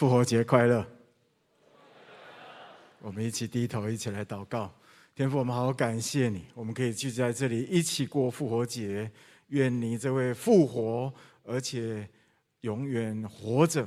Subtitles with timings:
[0.00, 0.82] 复活节快乐！
[3.02, 4.72] 我们一起低头，一起来祷告。
[5.14, 9.10] 天父，我们好感谢你，我们可以聚在这里一起过复活节。
[9.48, 11.12] 愿你这位复活
[11.44, 12.08] 而且
[12.62, 13.86] 永远活着，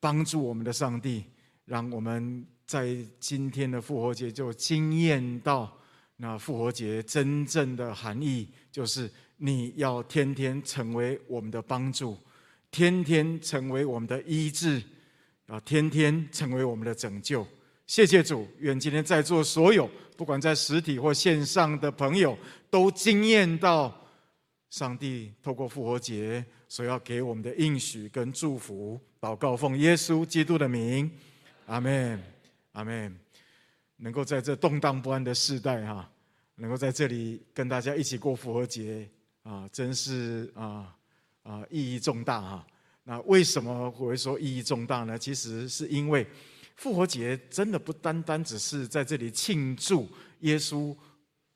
[0.00, 1.24] 帮助我们的上帝，
[1.66, 5.72] 让我们在今天的复活节就惊艳到
[6.16, 12.18] 那复活节真正的含义，就是你要天天成为我们的帮助，
[12.72, 14.82] 天天成为我们的医治。
[15.46, 17.46] 啊，天天成为我们的拯救，
[17.86, 18.48] 谢谢主。
[18.60, 22.36] 愿今天在座所有，不管在实体或线上的朋友，
[22.70, 23.94] 都惊艳到
[24.70, 28.98] 上帝透过复活节所要给我们的应许跟祝福。
[29.20, 31.10] 祷告奉耶稣基督的名，
[31.66, 32.22] 阿门，
[32.72, 33.14] 阿门。
[33.96, 36.10] 能够在这动荡不安的世代哈，
[36.56, 39.08] 能够在这里跟大家一起过复活节
[39.44, 40.94] 啊，真是啊
[41.42, 42.66] 啊意义重大哈。
[43.04, 45.18] 那为什么我会说意义重大呢？
[45.18, 46.26] 其实是因为
[46.74, 50.08] 复活节真的不单单只是在这里庆祝
[50.40, 50.96] 耶稣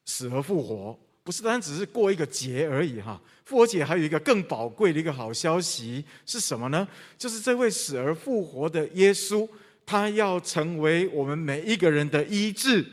[0.05, 3.21] 死而复活，不是单单只是过一个节而已哈。
[3.45, 6.87] 复活节还有一个更宝贵的一个好消息是什么呢？
[7.17, 9.49] 就是这位死而复活的耶稣，
[9.87, 12.85] 他要成为我们每一个人的医治。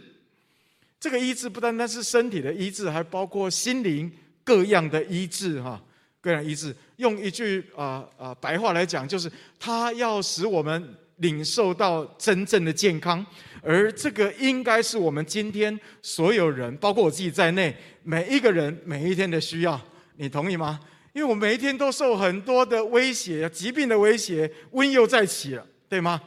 [0.97, 4.09] 这个医治不单单是身体的医治，还包括心灵
[4.45, 5.83] 各样的医治哈。
[6.25, 13.23] 各样医治，用一句啊啊白话来讲，就是他要使我们领受到真正的健康，
[13.61, 19.79] 而这个应该是我们今天所有人，包括我自己在内，每一个人每一天的需要。
[20.15, 20.79] 你同意吗？
[21.13, 26.19] 因为我每一天都受很多的威胁，疾病的威胁，瘟疫又再起了，对吗？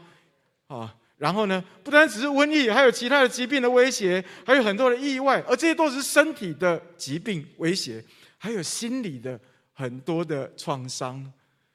[0.69, 8.01] 啊，然后呢，不单只是瘟疫，还有其他的疾病的威胁，还有很多的意外，而这些都是身体的疾病威胁，
[8.39, 9.41] 还有心理的。
[9.79, 11.25] 很多的创伤，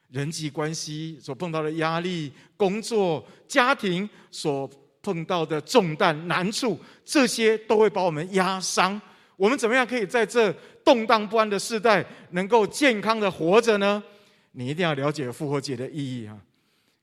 [0.10, 4.70] 人际关系所碰到的压力，工作、家庭所
[5.02, 9.02] 碰到的重担、难处，这些都会把我们压伤。
[9.38, 10.54] 我们怎么样可以在这
[10.84, 14.04] 动荡不安的时代，能够健康的活着呢？
[14.52, 16.38] 你一定要了解复活节的意义啊！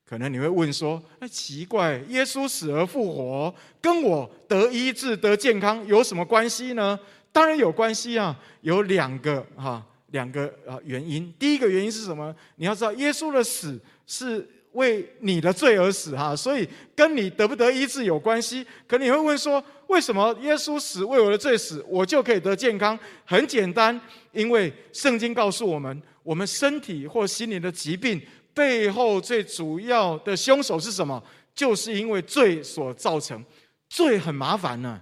[0.04, 7.00] 可能你会问说：“那奇怪，耶稣死而复活，跟我得医治、得健康有什么关系呢？”
[7.32, 9.82] 当然有关系啊，有两个哈。
[10.10, 12.34] 两个啊原因，第一个原因是什么？
[12.56, 18.66] 你要知道，耶稣的死是为你的罪而死哈，所以跟你得不得医治有关系。
[18.86, 22.98] 可你会问说，为什么耶稣死为我的罪死，我就可以得健康？
[23.24, 24.00] 很简单，
[24.32, 28.20] 因为圣经告诉我们，我们身体或心灵的疾病
[28.54, 31.22] 背后最主要的凶手是什么？
[31.54, 33.44] 就是因为罪所造成。
[33.88, 35.00] 罪很麻烦呢、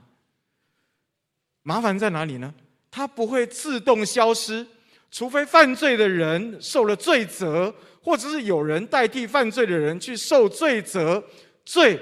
[1.62, 2.54] 麻烦在哪里呢？
[2.90, 4.66] 它不会自动消失。
[5.10, 11.22] 除非犯罪的人受了罪责，或者是有人代替犯罪的人去受罪责，
[11.64, 12.00] 罪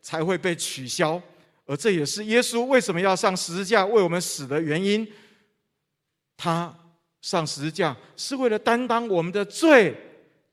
[0.00, 1.20] 才会被取消。
[1.66, 5.06] 而这也是耶稣为什么要上十字架为我们死的原因。
[6.36, 6.74] 他
[7.20, 9.94] 上十字架是为了担当我们的罪。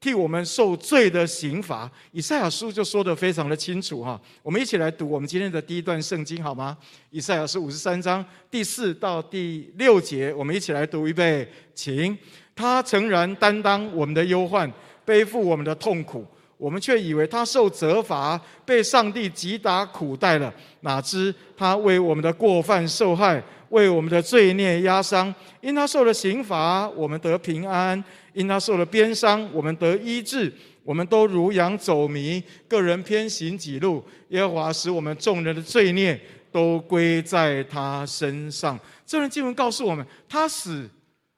[0.06, 4.22] 替我们受罪的刑罚，以赛亚书就说得非常的清楚哈。
[4.44, 6.78] 我们一起来读我们今天的第一段圣经好吗？
[7.10, 12.16] 以赛亚书五十三章第四到第六节，我们一起来读预备，请。
[12.56, 14.72] 他诚然担当我们的忧患，
[15.04, 16.24] 背负我们的痛苦，
[16.56, 20.54] 我们却以为他受责罚，被上帝击打苦待了。
[20.82, 25.34] 哪知他为我们的过犯受害，为我们的罪孽压伤。
[25.62, 28.02] 因他受了刑罚，我们得平安。
[28.36, 30.52] 因他受了鞭伤，我们得医治；
[30.84, 34.04] 我们都如羊走迷，各人偏行己路。
[34.28, 36.20] 耶和华使我们众人的罪孽
[36.52, 38.78] 都归在他身上。
[39.06, 40.88] 这段经文告诉我们，他死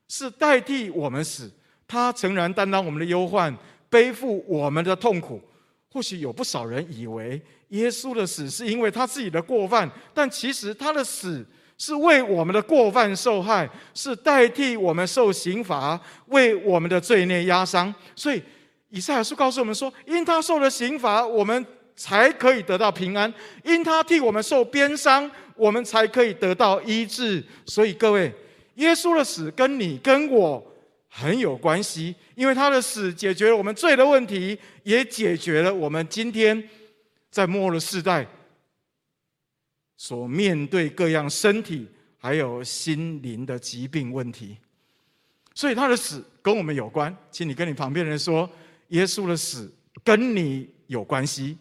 [0.07, 1.51] 是代替我们死，
[1.87, 3.55] 他诚然担当我们的忧患，
[3.89, 5.39] 背负我们的痛苦。
[5.89, 11.45] 或许有不少人以为耶稣的死是因为他自己的过犯，但其实他的死。
[11.77, 17.93] 是为我们的过犯受害，是代替我们受刑罚，为我们的罪孽压伤。
[18.15, 18.41] 所以
[18.89, 21.65] 以赛亚书告诉我们说：因他受了刑罚，我们
[21.95, 23.31] 才可以得到平安；
[23.63, 27.43] 因他替我们受鞭伤，我们才可以得到医治。
[27.65, 28.33] 所以各位，
[28.75, 30.63] 耶稣的死跟你跟我
[31.09, 36.63] 很有关系，因为他的死解决了我们罪的问题，也解决了我们今天
[37.29, 38.25] 在末日世代。
[39.97, 41.87] 所面对各样身体
[42.19, 44.57] 还有心灵的疾病问题，
[45.55, 47.15] 所以他的死跟我们有关。
[47.31, 48.47] 请你跟你旁边人说：
[48.89, 49.73] 耶稣的死
[50.03, 51.57] 跟你有关系。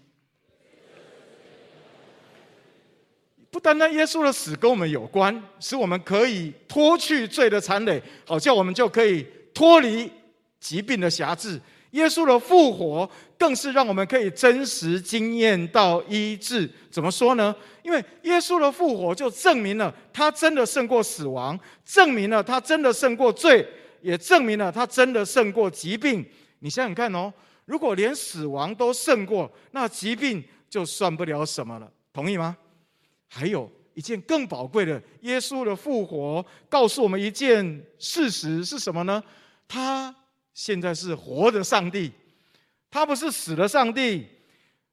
[3.50, 10.12] 不单单耶稣的死跟我们有关，使我们可以脱去罪的残累，好叫我们就可以脱离
[10.60, 11.58] 疾病的辖制。
[11.96, 13.08] 耶稣的复活
[13.38, 16.70] 更是让我们可以真实经验到医治。
[16.90, 17.54] 怎么说呢？
[17.82, 23.66] 因为耶稣的复活就证明了他真的胜过死亡，证明了他真的胜过罪，
[24.02, 26.25] 也证明了他真的胜过疾病。
[26.58, 27.32] 你想想看哦，
[27.64, 31.90] 如果连死亡都胜过，那疾病就算不了什么了。
[32.12, 32.56] 同意吗？
[33.28, 39.22] 还有一件更宝贵的，耶稣的复活告诉我们一件事实是什么呢？
[39.66, 40.14] 他
[40.56, 42.11] 现在是活的上帝，
[42.91, 44.26] 他不是死的上帝，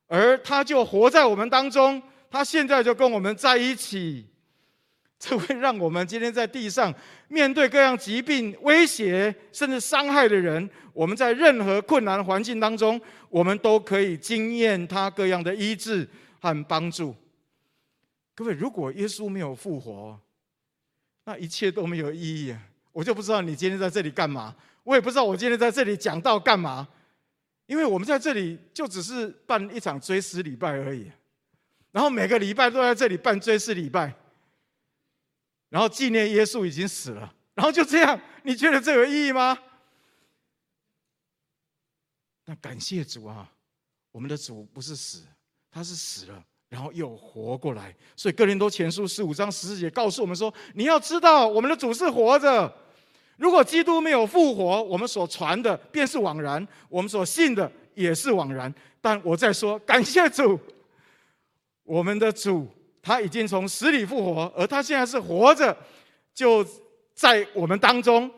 [0.07, 4.27] 而他就活在我们当中，他现在就跟我们在一起。
[5.18, 6.94] 这会让我们今天在地上
[7.30, 13.00] 面对各样疾病、威胁甚至伤害的人，我们在任何困难环境当中，
[13.30, 16.06] 我们都可以经验他各样的医治
[16.42, 17.15] 和帮助。
[18.36, 20.19] 各位，如果耶稣没有复活，
[21.24, 22.54] 那一切都没有意义。
[22.92, 26.88] 我就不知道你今天在这里干嘛，我也不知道我今天在这里讲到干嘛，
[27.65, 31.09] 因为我们在这里就只是办一场追思礼拜而已，
[31.91, 34.13] 然后每个礼拜都在这里办追思礼拜。
[35.69, 39.57] 然后纪念耶稣已经死了，然后就这样，你觉得这有意义吗？
[42.45, 43.50] 那感谢主啊，
[44.12, 45.24] 我们的主不是死，
[45.71, 47.95] 他是死了，然后又活过来。
[48.15, 52.82] 所以哥林多前书十五章十四节告诉我们说：你要知道，我们的主是活着。
[53.43, 58.73] 如果基督没有复活，我们所传的便是枉然，我们所信的也是枉然。
[59.01, 60.57] 但我在说，感谢主，
[61.83, 62.65] 我们的主。
[63.01, 65.75] 他已经从死里复活，而他现在是活着，
[66.33, 66.65] 就
[67.13, 68.31] 在我们当中，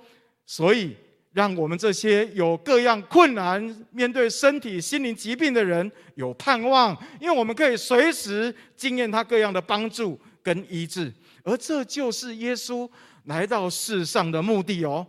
[0.44, 0.98] 所以
[1.34, 3.62] 让我们这些有各样困难、
[3.92, 11.14] 面对身体、心灵疾病的人有盼望，因为我们可以随时经验他各样的帮助跟医治，
[11.44, 12.90] 而这就是耶稣
[13.26, 15.06] 来到世上的目的哦。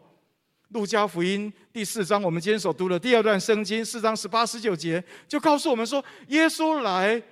[0.71, 7.23] 路加福音第四章，我们今天所读的第二段圣经，四章十八、十九节，就告诉我们说，耶稣来。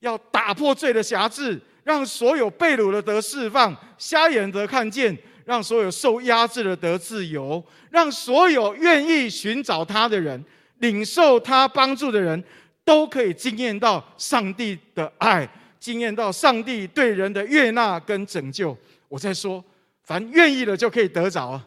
[0.00, 7.60] 要打破罪的辖制，让所有被掳的得释放，瞎眼得看见，让所有受压制的得自由，
[7.90, 10.40] 让所有愿意寻找他的人、
[10.78, 12.40] 领受他帮助的人，
[12.84, 15.48] 都可以惊艳到上帝的爱，
[15.80, 18.78] 惊艳到上帝对人的悦纳跟拯救。
[19.08, 19.64] 我在说，
[20.08, 21.60] 凡愿意的就可以得着，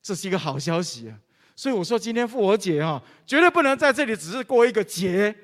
[0.00, 1.18] 这是一个好消息啊！
[1.56, 5.34] 所以我说，今天复活节哈，绝对不能在这里只是过一个节。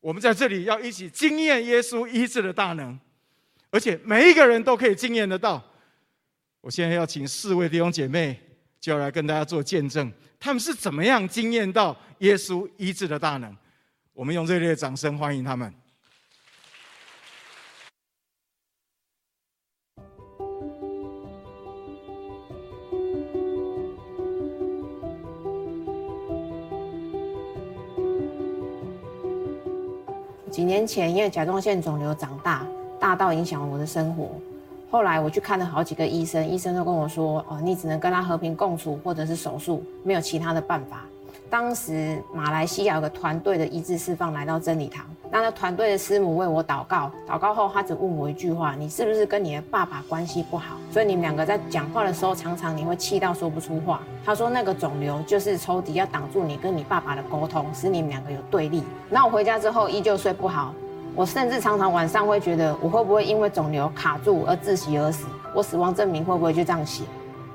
[0.00, 2.98] 我们在这里要一起经验耶稣医治的大能，
[3.68, 5.62] 而且每一个人都可以经验得到。
[6.62, 8.40] 我现在要请四位弟兄姐妹
[8.80, 10.10] 就要来跟大家做见证，
[10.40, 13.54] 他们是怎么样经验到耶稣医治的大能。
[14.14, 15.70] 我们用热烈的掌声欢迎他们。
[30.58, 32.66] 几年前，因为甲状腺肿瘤长大，
[32.98, 34.28] 大到影响了我的生活。
[34.90, 41.04] 后来我去看了好几个医生，医生都跟我说：“哦，你只能跟他和平共处，或者是手术，没有其他的办法。”
[41.50, 50.76] 当时马来西亚有个团队的一致释放来到真理堂，那个团队的师母为我祷告，祷告后他只问我一句话：“你是不是跟你的爸爸关系不好？
[50.90, 60.74] 所以你们两个在讲话的时候，常常你会气到说不出话。”他说：“那个肿瘤就是抽屉，要挡住你跟你爸爸的沟通，使你们两个有对立。”那我回家之后依旧睡不好，
[61.14, 65.26] 我甚至常常晚上会觉得我会不会因为肿瘤卡住而窒息而死？
[65.54, 67.04] 我死亡证明会不会就这样写？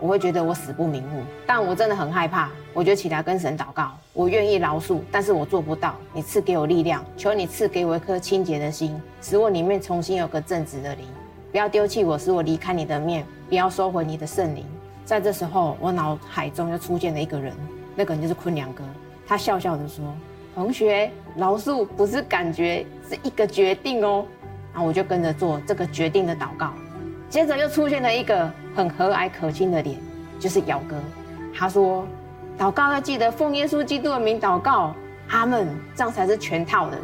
[0.03, 2.49] 我会觉得我死不瞑目，但我真的很害怕。
[2.73, 5.95] 我就起来跟神祷告，我愿意饶恕，但是我做不到。
[6.11, 11.05] 你赐给我力量，求你赐给我一颗清洁的心，使我里面重新有个正直的灵。
[11.53, 14.65] 不要丢弃我，使我离开你的面，不要收回你的圣灵。
[15.05, 17.53] 在这时候，我脑海中又出现了一个人，
[17.95, 18.83] 那个人就是坤良哥。
[19.25, 20.03] 他笑笑的说
[20.53, 24.25] ：“同学，饶恕不是感觉，是一个决定哦。”
[24.73, 26.73] 然后我就跟着做这个决定的祷告。
[27.33, 29.97] 接着又出现了一个很和蔼可亲的脸，
[30.39, 30.95] 就是尧哥。
[31.51, 32.05] 他说
[32.59, 34.93] ：“祷告要记得奉耶稣基督的名祷告，
[35.29, 36.97] 阿门，这样才是全套的。”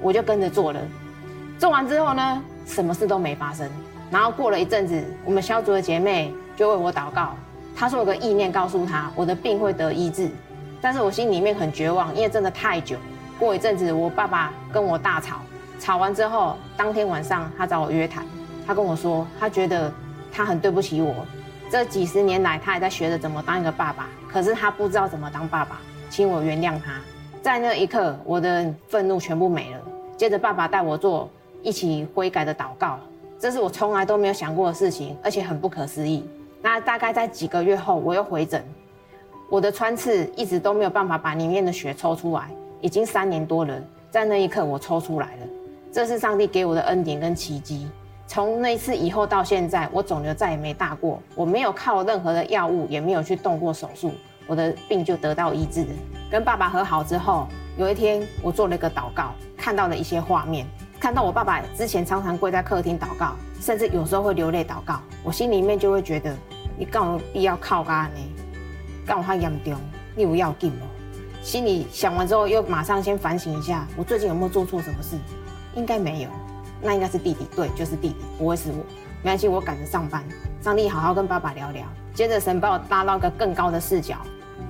[0.00, 0.80] 我就跟着做了。
[1.58, 3.68] 做完之后呢，什么事都没发生。
[4.08, 7.34] 然后过了一阵子，我们小组的姐妹就为我祷告。
[7.74, 10.30] 她说有个意念告诉她，我的病会得医治。
[10.80, 12.96] 但是我心里面很绝望，因为真的太久。
[13.36, 15.40] 过一阵子，我爸爸跟我大吵，
[15.80, 18.24] 吵完之后，当天晚上他找我约谈。
[18.66, 19.92] 他跟我说，他觉得
[20.30, 21.14] 他很对不起我。
[21.70, 27.00] 这几十年来，他还在学着怎么当一个爸爸，可是他不知道怎么当爸爸，请我原谅他。
[27.40, 29.80] 在那一刻，我的愤怒全部没了。
[30.16, 31.28] 接着，爸爸带我做
[31.62, 32.98] 一起悔改的祷告，
[33.38, 36.24] 这是我从来都没有想过的事情，而且很不可思议。
[36.60, 38.62] 那大概在几个月后，我又回诊，
[39.48, 42.50] 我的穿刺一直都没有办法把里面的血抽出来，
[42.80, 43.74] 已经三年多了，
[44.10, 45.46] 在那一刻我抽出来了，
[45.90, 47.88] 这是上帝给我的恩典跟奇迹。
[48.32, 54.10] 从那次以后到现在，我肿瘤再也没大过，我没有靠任何的药物，也没有去动过手术，
[54.46, 55.84] 我的病就得到医治。
[56.30, 57.46] 跟爸爸和好之后，
[57.76, 60.66] 有一天我做了一个祷告，看到了一些画面，
[60.98, 66.34] 看到我爸爸之前常常跪在客厅祷告，甚至有时候会流泪祷告，我心里面就会觉得，
[66.78, 68.34] 你干有必要靠他呢？
[69.04, 69.74] 干我他严重，
[70.16, 70.86] 你有要紧吗？
[71.42, 75.18] 心里想完之后，又马上先反省一下，我最近有没有做错什么事？
[75.74, 76.30] 应该没有。
[76.82, 78.84] 那应该是弟弟，对，就是弟弟，不会是我。
[79.22, 80.22] 没关系，我赶着上班。
[80.60, 81.86] 上帝好好跟爸爸聊聊。
[82.12, 84.16] 接着神把我拉到一个更高的视角，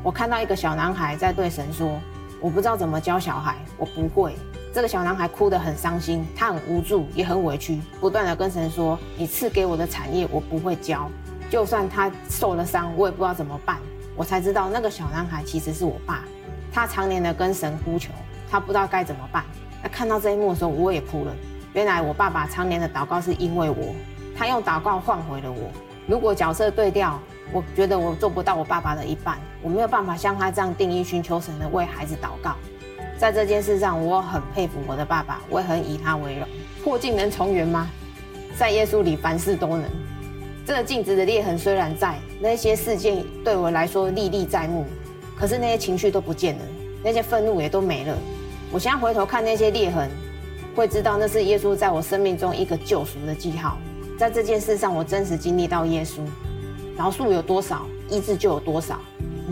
[0.03, 1.99] 我看到一个小男孩在对神说
[2.39, 4.37] ：“我不知道怎么教小孩，我不会。”
[4.75, 11.11] 这个小男孩哭得很伤心，他很无助，也很委屈，不断地跟神说：“你赐给我的产业，我不会教。
[11.51, 13.79] 就算他受了伤，我也不知道怎么办。”
[14.15, 16.23] 我才知道那个小男孩其实是我爸，
[16.71, 18.13] 他常年的跟神呼求，
[18.51, 19.43] 他不知道该怎么办。
[19.83, 21.35] 那看到这一幕的时候，我也哭了。
[21.75, 23.95] 原来我爸爸常年的祷告是因为我，
[24.37, 25.71] 他用祷告换回了我。
[26.07, 27.19] 如果角色对调，
[27.51, 32.55] 我觉得我做不到我爸爸的一半，我没有办法像他这样定义寻求神的为孩子祷告。
[33.17, 36.47] 在这件事上，我很佩服我的爸爸，我也很以他为荣。
[36.83, 37.89] 破镜能重圆吗？
[38.57, 39.85] 在耶稣里，凡事都能。
[40.67, 44.85] 这个镜子的裂痕虽然在，那些事件对我来说历历在目，
[45.39, 46.63] 可是那些情绪都不见了，
[47.03, 48.15] 那些愤怒也都没了。
[48.71, 50.11] 我现在回头看那些裂痕。
[50.75, 53.79] 会知道那是耶稣在我生命中一个救赎的记号，
[54.19, 56.21] 在这件事上，我真实经历到耶稣，
[56.97, 58.97] 饶恕有多少，医治就有多少；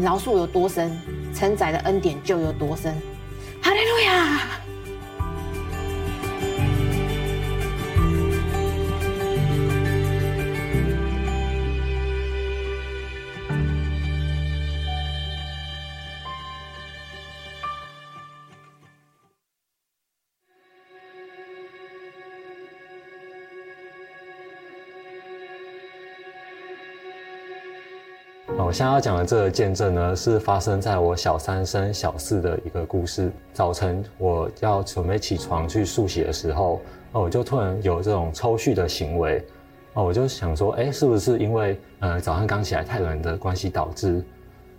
[0.00, 0.96] 饶恕有多深，
[1.34, 2.94] 承载的恩典就有多深。
[3.62, 4.69] 哈利路亚。
[28.70, 33.28] 我现在要讲的这个见证呢，是发生在我小三升小四的一个故事。
[33.52, 39.44] 早晨我要准备起床去漱洗的时候，哦，我就突然有这种抽搐的行为，
[39.94, 44.22] 哦，我就想说，哎，是不是因为呃早上刚起来太冷的关系导致？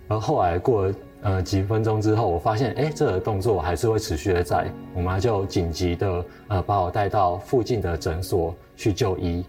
[0.08, 0.94] 而后来过了
[1.24, 4.72] 呃几分钟之后，我发现，哎，这个动作还是会持续的在。
[4.96, 9.46] 我妈就紧急的呃把我带到附近的诊所去就医。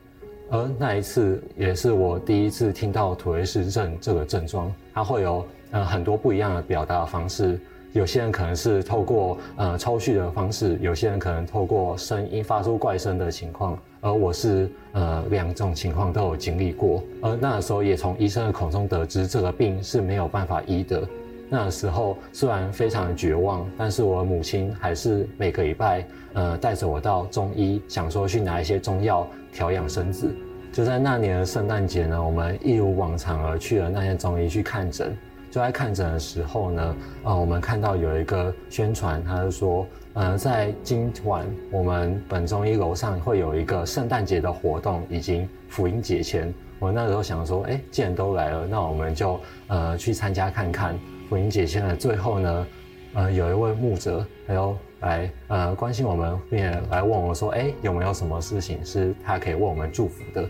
[0.53, 7.59] 而那一次也是我第一次听到土瑞氏症这个症状，它会有呃很多不一样的表达方式。
[7.95, 13.79] 有些人可能是透过呃抽搐的方式，有些人可能透过声音发出怪声的情况。
[14.03, 17.03] 而我是呃两种情况都有经历过。
[17.23, 21.09] 而那时候也从医生的口中得知这个病是没有办法医的。
[21.53, 29.29] 那时候虽然非常的绝望，但是我的母亲还是每个礼拜呃带着我到中医，想说去拿一些中药。
[29.55, 30.35] 调养身子，
[30.73, 35.15] 就在那年的圣诞节呢，我们一如往常而去了那些中医去看诊。
[35.51, 46.51] 就在看诊的时候呢，呃，我们看到有一个宣传，他就说，呃，在今晚我们本中医楼上会有一个圣诞节的活动，已经福音节前。
[46.79, 50.99] 我那时候想说，哎，既然都来了，那我们就呃去参加看看。
[51.33, 52.67] 福音解签的最后呢，
[53.15, 54.77] 呃，有一位牧者还有。
[55.01, 60.47] 来，呃，关心我们，并且来问我们说，哎，有没有什么事情是他可以为我们祝福的？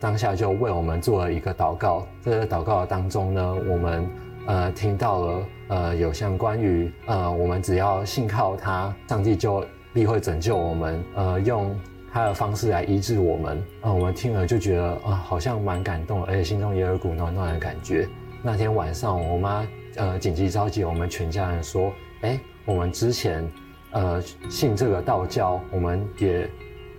[0.00, 2.06] 当下就为我们做了一个祷告。
[2.22, 4.08] 在这祷告当中呢，我们
[4.46, 9.62] 呃听到了呃有像关于呃我们只要信靠他，上帝就
[9.92, 11.78] 必会拯救我们，呃用
[12.10, 13.62] 他的方式来医治我们。
[13.82, 18.08] 呃，我们听了就觉得啊，好像蛮感动，而且心中也有股暖暖的感觉。
[18.42, 19.64] 那天晚上，我妈
[19.96, 23.50] 呃紧急召集我们全家人说，哎，我们之前。
[23.94, 24.18] 呃，
[24.48, 26.48] 信这个道教，我们也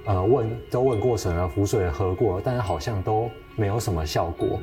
[0.06, 4.60] 呃问都问过神了，符水喝过，但是好像都没有什么效果。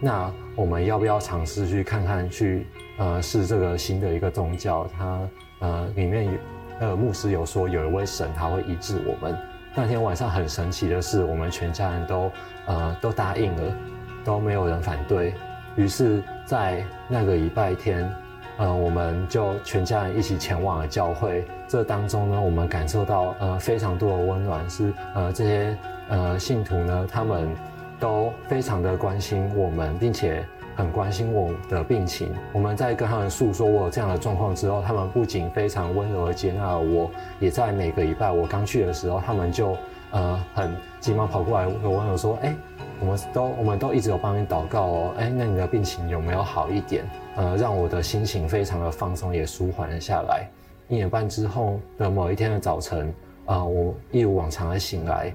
[0.00, 4.86] 那我们要不要尝试去看看，去呃试这个新的一个宗教？
[4.98, 6.32] 它呃里面有
[6.80, 9.38] 呃牧师有说有一位神他会医治我们。
[9.74, 12.30] 那天晚上很神奇的是，我们全家人都
[12.64, 13.76] 呃都答应了，
[14.24, 15.34] 都没有人反对。
[15.76, 18.10] 于是，在那个礼拜天。
[18.56, 21.44] 呃，我们就全家人一起前往了教会。
[21.66, 25.76] 这当中呢，我们感受到呃非常多的温暖，是呃这些
[26.08, 27.52] 呃信徒呢，他们
[27.98, 32.32] 都非常的关心我们，并且很关心我的病情。
[32.52, 39.76] 我们在跟他们诉说我有这样的状况之后，他们不仅非常温柔的接纳了我，也在每个礼拜我刚去的时候，他们就
[40.12, 42.54] 呃很急忙跑过来，有温柔说：“哎，
[43.00, 47.04] 我们都我们都一直有帮你祷告哦，哎，那你的病情有没有好一点？
[47.36, 50.48] 呃，让我的心情非常的放松，也舒缓了下来。
[50.88, 53.12] 一年半之后的某一天的早晨，
[53.46, 55.32] 啊、我一如往常的醒来，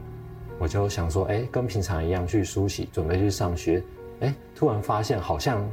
[0.58, 3.84] 我就想说，哎，跟平常一样去梳洗，准备去上学。
[4.22, 5.68] 哎，突然发现好像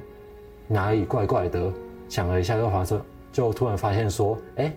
[0.67, 1.73] 哪里怪怪的，
[2.09, 3.01] 想了一下，就发现，
[3.33, 4.73] 就突然发现说，哎。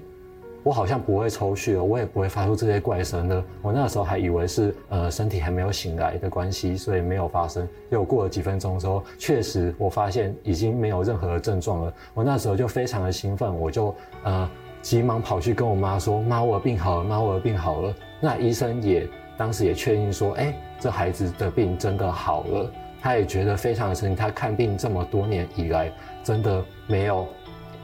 [0.63, 3.43] 我好像不会抽搐了，我也不会发出这些怪声了。
[3.61, 7.67] 我那时候还以为是呃身体还没有醒来的关系，所以没有发生。
[7.89, 11.93] 又过了几分钟之后，确实我发现已经没有任何的症状了。
[12.13, 14.49] 我那时候就非常的兴奋，我就呃
[14.81, 25.89] 急忙跑去跟我妈说：“妈，我的病好了，妈，我的病好了。”那医生也当时也确认说：“哎，这孩子的病真的好了。”他也觉得非常的神奇，他看病这么多年以来，
[26.21, 27.25] 真的没有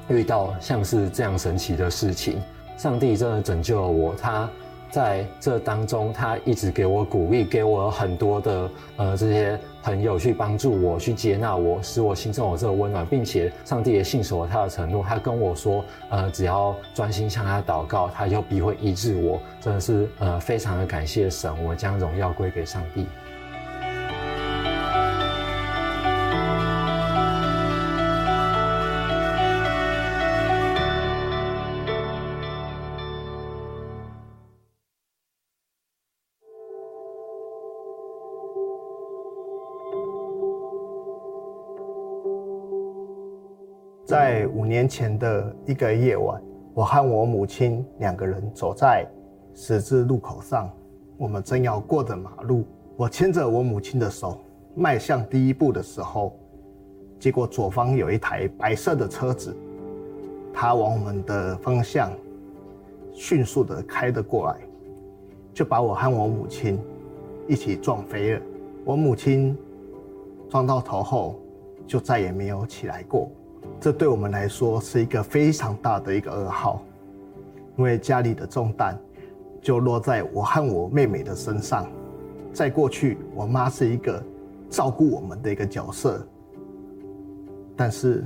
[0.10, 2.42] 遇到像是这样神奇的事情。
[2.78, 4.50] 上帝真的拯救了我，他
[4.92, 23.06] 在这当中，他一直给我鼓励，给我很多的呃这些朋友去帮助我，去接纳我，使我心中有这个温暖，并且上帝也信守了他的承诺，他跟我说，呃，只要专心向他祷告，他就必会医治我，真的是呃非常的感谢神，我将荣耀归给上帝。
[44.18, 46.42] 在五年前的一个夜晚，
[46.74, 49.06] 我和我母亲两个人走在
[49.54, 50.70] 十字路口上，
[51.18, 52.64] 我们正要过着马路。
[52.96, 54.40] 我牵着我母亲的手，
[54.74, 56.34] 迈向第一步的时候，
[57.20, 59.54] 结果左方有一台白色的车子，
[60.54, 62.10] 它往我们的方向
[63.12, 64.56] 迅速的开了过来，
[65.54, 66.80] 就把我和我母亲
[67.50, 68.42] 一起撞飞了。
[68.86, 69.58] 我母亲
[70.48, 71.36] 撞到头后，
[71.86, 73.30] 就再也没有起来过。
[73.80, 76.82] 这对我们来说是一个非常大的一个噩耗，
[77.78, 78.98] 因为家里的重担
[79.62, 81.88] 就落在我和我妹妹的身上。
[82.54, 84.24] 在过去，我妈是一个
[84.70, 86.26] 照顾我们的一个角色，
[87.76, 88.26] 但是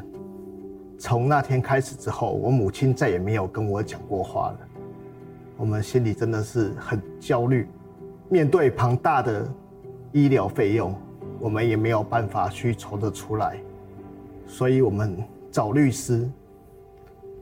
[1.00, 4.60] 从那天开始之后，我母亲再也没有跟我讲过话了。
[5.58, 7.68] 我们心里真的是很焦虑，
[8.30, 9.46] 面对庞大的
[10.12, 10.96] 医疗费用，
[11.40, 13.58] 我们也没有办法去筹得出来，
[14.50, 15.24] 所以我们。
[15.52, 16.30] 找律师，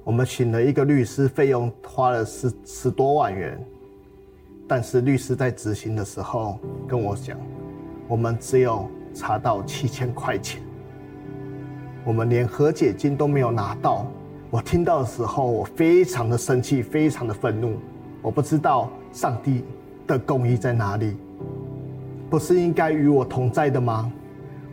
[0.05, 3.61] 我们请了一个律师，费用花了十十多万元。
[4.65, 7.37] 但是律师在执行的时候跟我讲，
[8.07, 10.61] 我们只有查到七千块钱，
[12.05, 14.07] 我们连和解金都没有拿到。
[14.49, 17.75] 我听到的时候，我非常的生气，非常的愤怒。
[18.21, 19.65] 我不知道上帝
[20.07, 21.17] 的公义在哪里，
[22.29, 24.09] 不是应该与我同在的吗？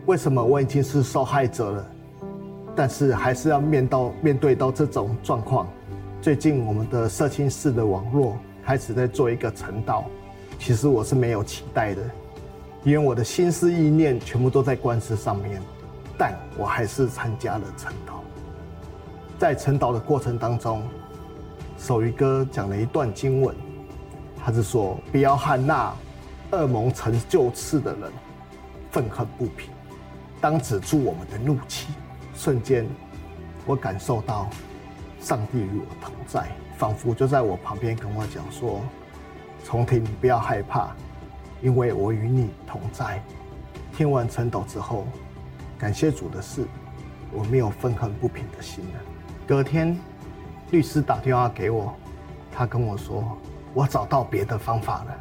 [0.05, 1.91] 为什么我已经是受害者了？
[2.75, 5.67] 但是还是要面到面对到这种状况。
[6.21, 10.03] 最近我们的社青室的网络开始在做一个晨祷，
[10.59, 12.01] 其实我是没有期待的，
[12.83, 15.61] 因为我的心思意念全部都在官司上面，
[16.17, 18.15] 但我还是参加了晨祷。
[19.37, 20.81] 在晨祷的过程当中，
[21.77, 23.55] 守愚哥讲了一段经文，
[24.43, 25.93] 他是说：不要和那
[26.51, 28.11] 恶蒙成就次的人
[28.91, 29.69] 愤恨不平，
[30.41, 31.87] 当止住我们的怒气。
[32.35, 32.85] 瞬间，
[33.65, 34.49] 我感受到
[35.19, 38.81] 上帝与我同在，仿佛就在我旁边跟我讲说
[39.63, 40.89] ：“重庭，你不要害怕，
[41.61, 43.23] 因为我与你同在。”
[43.97, 45.07] 听完晨祷之后，
[45.79, 46.65] 感谢主的是，
[47.31, 48.99] 我没有愤恨不平的心了。
[49.47, 49.97] 隔天，
[50.71, 51.95] 律师打电话给我，
[52.51, 53.37] 他跟我说
[53.73, 55.17] ：“我找到别的方法了，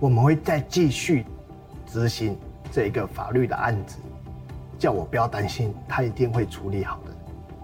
[0.00, 1.26] 我们会再继续
[1.86, 2.36] 执行
[2.72, 3.98] 这个法律的案子。”
[4.78, 7.12] 叫我不要担心，他一定会处理好的。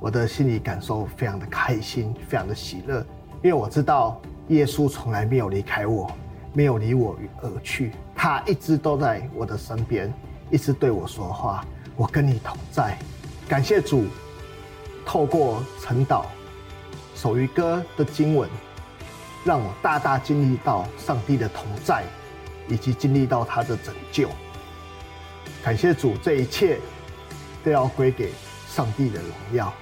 [0.00, 2.98] 我的心里感受非常的开心，非常的喜乐，
[3.42, 6.10] 因为我知道耶稣从来没有离开我，
[6.52, 10.12] 没有离我而去，他一直都在我的身边，
[10.50, 11.64] 一直对我说话。
[11.96, 12.98] 我跟你同在，
[13.48, 14.06] 感谢主，
[15.06, 16.24] 透过晨祷、
[17.14, 18.50] 守愚哥的经文，
[19.44, 22.02] 让我大大经历到上帝的同在，
[22.68, 24.28] 以及经历到他的拯救。
[25.62, 26.78] 感谢主，这一切。
[27.64, 28.30] 都要归给
[28.68, 29.72] 上帝的荣耀。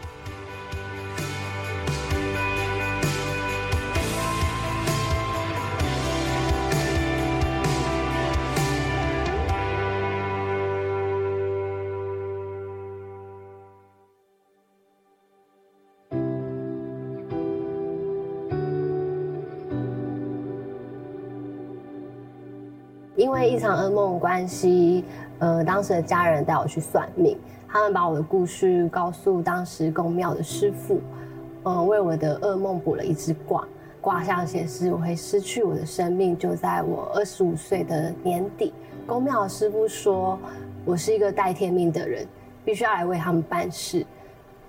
[23.14, 25.04] 因为一场噩梦关系
[25.38, 27.38] 呃当时的家人带我去算命
[27.72, 31.00] 他们把我的故事告诉当时宫庙的师傅，
[31.62, 33.66] 嗯、为我的噩梦卜了一支卦，
[33.98, 38.74] 卦上显示我会失去我的生命，就在我二十五岁的年底。
[39.06, 40.38] 宫庙的师傅说
[40.84, 42.26] 我是一个带天命的人，
[42.62, 44.04] 必须要来为他们办事，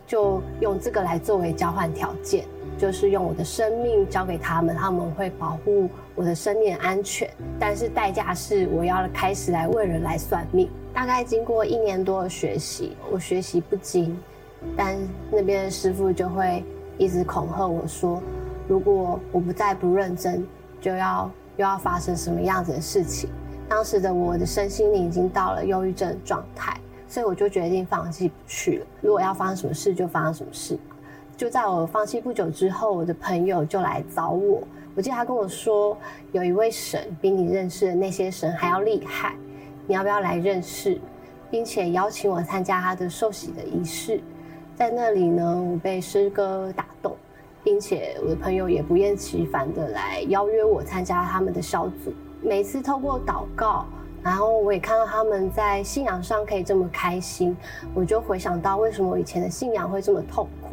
[0.06, 2.46] 就用这个来作为交换条件。
[2.76, 10.68] 就是用我的生命交给他们，他们会保护我的生命安全，但是代价是我要开始来为人来算命。
[10.92, 14.20] 大概经过一年多的学习，我学习不精，
[14.76, 14.98] 但
[15.32, 16.66] 那边的师傅就会
[16.98, 18.22] 一直恐吓我说，
[18.68, 20.46] 如果我不再不认真，
[20.82, 23.30] 就要又要发生什么样子的事情。
[23.70, 26.76] 当时的我的身心灵已经到了忧郁症的状态，
[27.14, 28.88] 所以我就决定放弃不去了。
[29.00, 30.76] 如果要发生什么事，就发生什么事。
[31.38, 34.64] 就在我放弃不久之后，我的朋友就来找我。
[34.96, 35.96] 我记得他跟我说，
[36.32, 39.36] 有一位神比你认识的那些神还要厉害，
[39.86, 41.00] 你要不要来认识？
[41.52, 44.20] 并且邀请我参加他的受洗的仪式。
[44.76, 47.16] 在那里呢，我被诗歌打动，
[47.64, 52.12] 并且我的朋友也不厌其烦的来邀约我参加他们的小组。
[52.42, 53.86] 每次透过祷告，
[54.24, 57.56] 然后我也看到他们在信仰上可以这么开心，
[57.94, 60.70] 我就回想到为什么我以前的信仰会这么痛苦。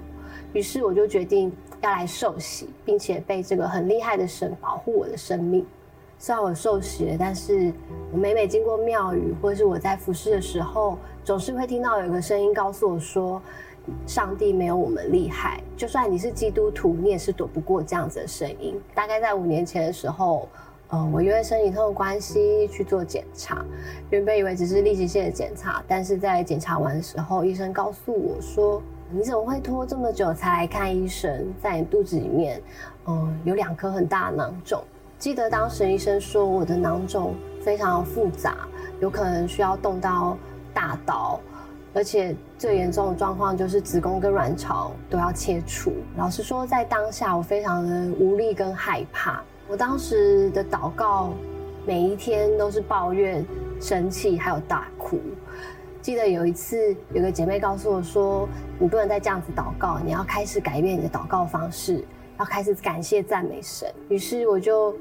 [0.52, 5.66] 于是我就决定要来受洗，并且被这个很厉害的神保护我的生命。
[6.18, 7.72] 虽然我受洗了，但是
[8.12, 13.40] 我每每经过庙宇，或是我在服侍的时候，总是会听到有一个声音告诉我说
[14.06, 20.46] ：“上帝没有我们厉害，就算你是基督徒，你也是躲不过这样子的声音。”大概在五年前的时候，
[20.90, 23.64] 呃，我因为生理痛的关系去做检查，
[24.10, 31.54] 原本以为只是例行性的检查，但是在检查完的时候，医生告诉我说，你怎么会拖这么久才来看医生？
[31.62, 32.60] 在你肚子里面，
[33.06, 34.82] 嗯，有两颗很大的囊肿。
[35.16, 38.66] 记得当时医生说我的囊肿非常复杂，
[39.00, 40.36] 有可能需要动到
[40.74, 41.38] 大刀，
[41.94, 45.92] 而且最严重的状况就是子宫跟卵巢都要切除。
[46.16, 49.40] 老实说，在当下我非常的无力跟害怕。
[49.70, 51.32] 我当时的祷告，
[51.86, 53.46] 每一天都是抱怨、
[53.80, 55.20] 生气，还有大哭。
[56.02, 58.48] 记得有一次，有个姐妹告诉我说
[58.80, 62.04] ：“你不能再这样子祷告，你要开始改变你的祷告方式，
[62.40, 64.92] 要开始感谢赞美神。”于是我就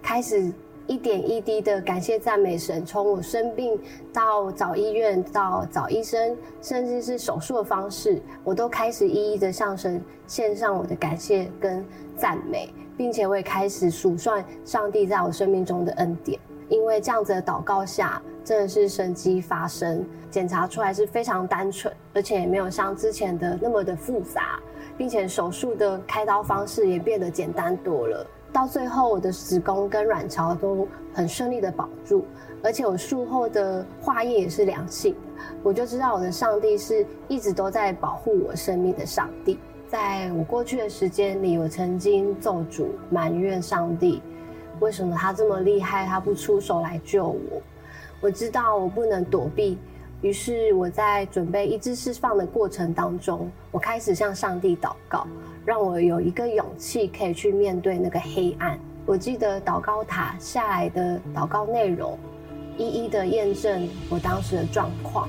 [0.00, 0.50] 开始
[0.86, 3.78] 一点一滴的感谢赞美神，从我生病
[4.12, 11.84] 到找医院，到找医生，甚至是手术的方式，我都开始一一的向神献上我的感谢跟
[12.16, 12.68] 赞美，
[12.98, 16.38] 并且我也开始数算上帝在我生命中的恩典。
[16.68, 24.58] 因为这样子的祷告下，真的是神迹发生，检查出来是非常单纯，而且也没有像之前的那么的复杂，
[24.98, 28.26] 并且手术的开刀方式也变得简单多了。
[28.54, 32.24] 到最后，我的子宫跟卵巢都很顺利的保住，
[32.62, 35.12] 而且我术后的化验也是良性，
[35.60, 39.58] 我就知道我的上帝是一直都在保护我生命的上帝。
[39.88, 44.22] 在我过去的时间里，我曾经咒诅埋怨上帝。
[44.78, 47.60] 为什么他这么厉害，他不出手来救我？
[48.20, 49.76] 我知道我不能躲避，
[50.22, 55.26] 于是我在准备医治释放的过程当中，我开始向上帝祷告，
[55.64, 58.78] 让我有一个勇气可以去面对那个黑暗。
[59.06, 62.18] 我记得祷告塔下来的祷告内容，
[62.76, 65.28] 一一的验证我当时的状况。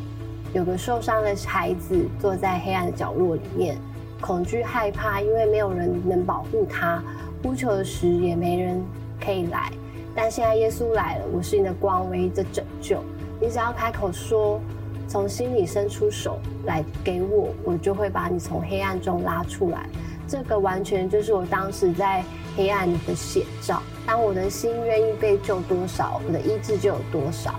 [0.54, 3.78] 有个受伤的孩子坐在黑暗的角落里面，
[4.22, 7.04] 恐惧害怕，因为没有人能保护他，
[7.44, 8.84] 呼求时也没人。
[9.18, 9.72] 可以来，
[10.14, 13.02] 但现在耶稣来了，我是你的光，唯一的拯救。
[13.40, 14.60] 你只要开口说，
[15.08, 19.90] 从心里伸出手来给我，我就会把你从黑暗中拉出来。
[20.28, 22.24] 这个完全就是我当时在
[22.56, 23.82] 黑暗里的写照。
[24.06, 27.56] 当我的心愿意被救多少，我的意志就有多少。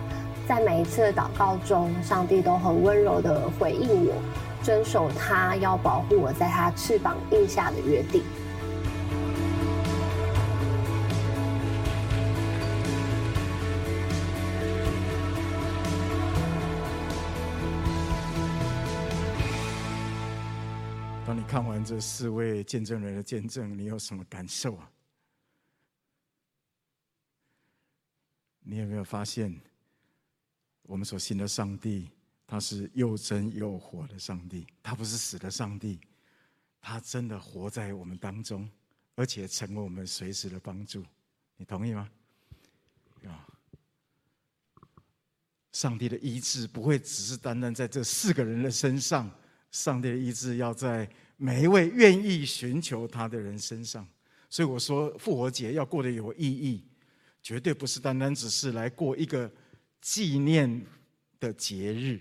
[0.47, 4.15] 在每一次的祷告中，上帝都很温柔地回应我，
[4.63, 8.23] 遵守他要保护我在他翅膀印下的约定。
[21.87, 24.91] 这四位见证人的见证，你有什么感受啊？
[28.59, 29.57] 你有没有发现，
[30.83, 32.11] 我们所信的上帝，
[32.45, 36.01] 他是又真又活的上帝，他不是死的上帝，
[36.81, 38.69] 他真的活在我们当中，
[39.15, 41.05] 而且成为我们随时的帮助。
[41.57, 42.11] 你同意吗？
[43.27, 43.47] 啊，
[45.71, 49.31] 上帝的医治不会只是单单在这四个人的身上，
[49.71, 51.09] 上帝的医治要在。
[51.37, 54.07] 每一位愿意寻求他的人身上，
[54.49, 56.83] 所以我说复活节要过得有意义，
[57.43, 59.51] 绝对不是单单只是来过一个
[60.01, 60.85] 纪念
[61.39, 62.21] 的节日，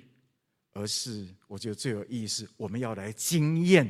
[0.73, 3.89] 而是我觉得最有意思，我们要来经验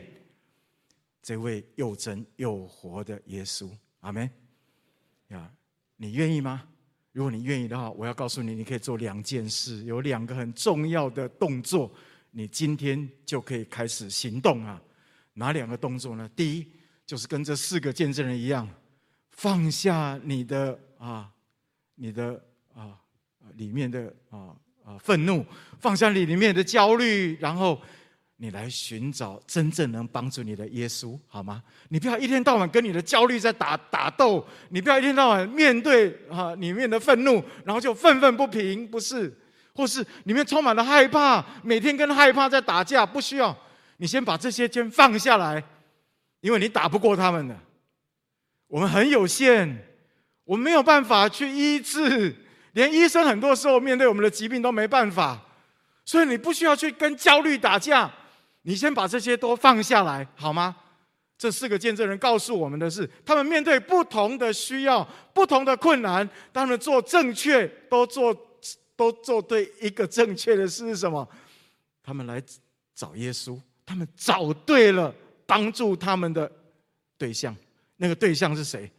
[1.23, 3.69] 这位又真又活的耶稣。
[4.01, 4.29] 阿门。
[5.29, 5.51] 呀，
[5.97, 6.67] 你愿意吗？
[7.11, 11.91] 如果你愿意的话，我要告诉你，你可以做两件事，有两个很重要的动作，
[12.29, 14.79] 你今天就可以开始行动啊。
[15.35, 16.29] 哪两个动作呢？
[16.35, 16.67] 第一，
[17.05, 18.67] 就是跟这四个见证人一样，
[19.29, 20.77] 放下你的。
[20.97, 21.29] 啊，
[21.95, 22.41] 你的
[22.73, 22.97] 啊，
[23.57, 25.45] 里面的啊啊愤怒，
[25.77, 27.79] 放下你里面的焦虑，然后
[28.37, 31.61] 你来寻找真正能帮助你的耶稣，好吗？
[31.89, 39.31] 你不要一天到晚跟你的焦虑在打打斗，你不要一天到晚面对啊里面的愤怒，然后就愤愤不平，不是？
[39.75, 43.55] 或是里面充满了害怕，每天跟害怕在打架，不需要。
[43.97, 45.63] 你先把这些先放下来，
[46.41, 47.57] 因为你打不过他们的。
[48.67, 49.91] 我们很有限。
[50.43, 52.35] 我们没有办法去医治，
[52.73, 55.43] 连医生很多时候面对我们的疾病都没办法，
[56.05, 58.13] 所以你不需要去跟焦虑打架，
[58.61, 60.75] 你先把这些都放下来，好吗？
[61.35, 65.03] 这四个见证人告诉我们的是，他们面对不同的需要、
[65.33, 68.31] 不同的困难，他们做正确，都做
[68.95, 71.27] 都做对一个正确的事是什么？
[72.03, 72.39] 他们来
[72.93, 75.13] 找耶稣，他们找对了
[75.45, 76.51] 帮助他们的
[77.17, 77.55] 对象，
[77.97, 78.91] 那个对象是谁？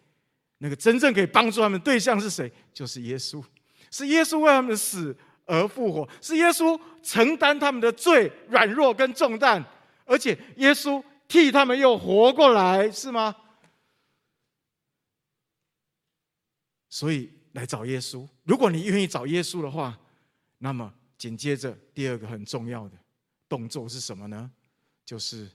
[0.59, 2.51] 那个真正可以帮助他们对象是谁？
[2.73, 3.45] 就是耶稣，
[3.91, 9.63] 是耶稣为他们的死而复活，是耶稣承担他们的罪、软弱跟重担，
[10.05, 13.37] 而且耶稣替他们又活过来，是吗？
[16.89, 18.27] 所以来找耶稣。
[18.45, 19.99] 如果你愿意找耶稣的话，
[20.59, 22.97] 那么紧接着第二个很重要的
[23.47, 24.51] 动作是什么呢？
[25.07, 25.49] 就是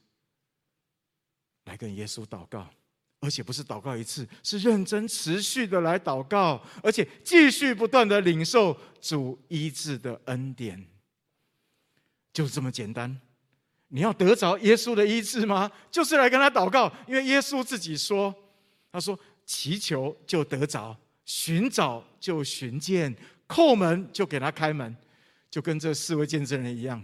[1.65, 2.67] 来跟耶稣祷告。
[3.23, 10.83] 而且不是祷告一次，是认真持续的来祷告，而且继续不断的领受主医治的恩典，
[12.33, 13.15] 就这么简单。
[13.89, 15.71] 你要得着耶稣的医治吗？
[15.91, 18.33] 就是来跟他祷告，因为耶稣自己说
[18.91, 23.15] ：“他说祈求就得着，寻找就寻见，
[23.47, 24.97] 叩门就给他开门。”
[25.51, 27.03] 就跟这四位见证人一样，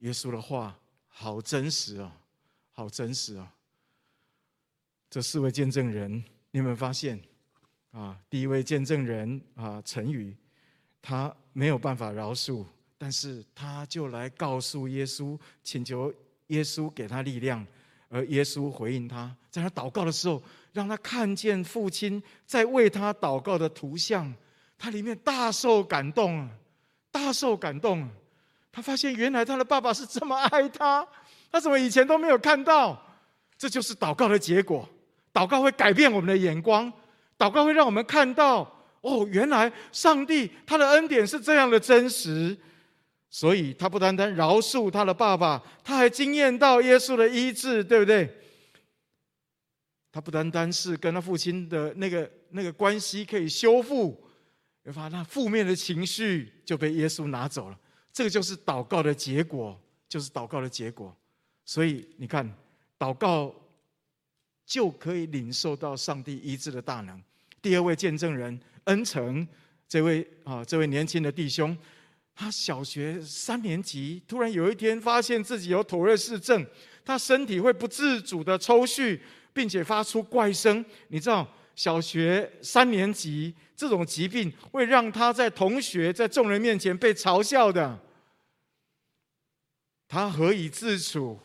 [0.00, 0.78] 耶稣的话
[1.22, 2.10] 好真实啊，
[2.72, 3.54] 好真实啊。
[5.10, 6.10] 这四位见证人，
[6.50, 7.20] 你有没有发现？
[7.90, 10.34] 啊，第一位见证人啊，陈宇，
[11.02, 12.64] 他没有办法饶恕，
[12.96, 16.10] 但是他就来告诉耶稣，请求
[16.46, 17.66] 耶稣给他力量，
[18.08, 24.34] 而耶稣回应他，在他祷告的时候，让他看见父亲在为他祷告的图像，
[24.78, 26.50] 他里面大受感动啊，
[27.10, 28.08] 大受感动。
[28.72, 31.06] 他发现原来他的爸爸是这么爱他，
[31.50, 33.00] 他怎么以前都没有看到？
[33.58, 34.88] 这就是祷告的结果。
[35.32, 36.92] 祷告会改变我们的眼光，
[37.38, 38.62] 祷告会让我们看到，
[39.00, 42.56] 哦，原来上帝他的恩典是这样的真实，
[43.28, 48.28] 所以他不单单饶恕他的爸爸，他还惊艳到耶稣的医治，对不对？
[50.10, 54.20] 他不单单是跟他父亲的那个那个关系可以修复，
[54.84, 57.78] 而把那负面的情绪就被耶稣拿走了，
[58.12, 61.16] 这个就是祷告的结果，就是祷告的结果。
[61.64, 62.48] 所以你看，
[62.98, 63.54] 祷告。
[64.66, 67.20] 就可以领受到上帝医治的大能。
[67.60, 69.44] 第二位见证人恩成，
[69.88, 71.76] 这位啊，这位年轻的弟兄，
[72.36, 76.64] 他小学三年级，突然有一天发现自己有妥瑞氏症，
[77.04, 79.18] 他身体会不自主的抽搐，
[79.52, 80.84] 并且发出怪声。
[81.08, 87.98] 你知道，小学三年级这种疾病会让他在同学在众人面前被嘲笑的，
[90.08, 91.38] 他何以自处？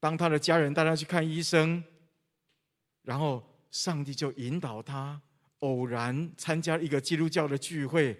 [0.00, 1.82] 当他的家人带他去看医生。
[3.02, 5.20] 然后上帝就引导他
[5.58, 8.18] 偶然参加一个基督教的聚会，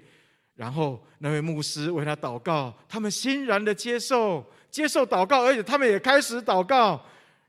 [0.55, 7.03] 然后那位牧师为他祷告，他们欣然的接受接受祷告，而且他们也开始祷告。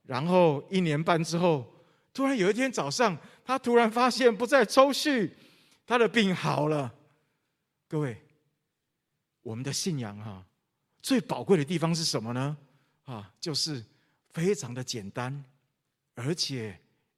[0.03, 1.65] 然后一年半之后，
[2.13, 5.31] 突然有一天早上，他突然发现不再抽搐，
[5.85, 6.93] 他的病好了。
[7.87, 8.21] 各位，
[9.41, 10.43] 我们的信仰哈，
[11.01, 12.57] 最宝贵的地方是什么呢？
[13.05, 13.81] 啊，就是
[14.31, 15.45] 非常的简单，
[16.15, 16.77] 而且。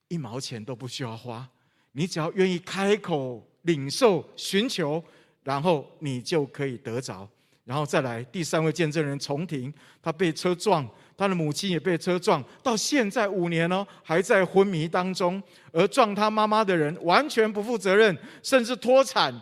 [0.10, 1.46] 一毛钱都不需要花，
[1.92, 5.04] 你只要愿意开口领受、寻求，
[5.44, 7.30] 然后你就可以得着。
[7.68, 15.44] 然后再来第三位见证人重庭，他被车撞，他的母亲也被车撞，到现在五年了，还在昏迷当中。
[15.74, 19.34] 而撞他妈妈的人完全不负责任，甚至脱产，